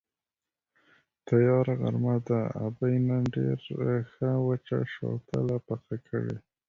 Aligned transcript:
تیاره 1.25 1.73
غرمه 1.81 2.15
ده، 2.27 2.39
ابۍ 2.65 2.95
نن 3.07 3.23
ډېره 3.33 3.95
ښه 4.11 4.29
وچه 4.47 4.79
شوتله 4.93 5.55
پخه 5.67 5.95
کړې. 6.07 6.35